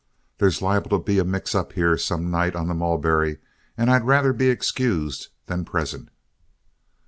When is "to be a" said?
0.97-1.23